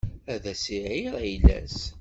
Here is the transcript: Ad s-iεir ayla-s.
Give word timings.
Ad 0.33 0.45
s-iεir 0.61 1.13
ayla-s. 1.21 1.77